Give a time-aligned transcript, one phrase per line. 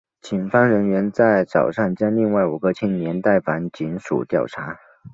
[0.19, 4.79] 警方人员在早上将另外五个青年带返警署调查。